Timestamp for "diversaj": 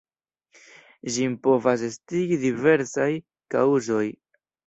2.45-3.07